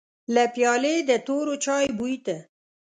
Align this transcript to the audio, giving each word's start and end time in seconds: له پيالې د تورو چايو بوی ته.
له 0.33 0.43
پيالې 0.53 0.95
د 1.09 1.11
تورو 1.27 1.53
چايو 1.65 1.97
بوی 1.99 2.15
ته. 2.25 2.37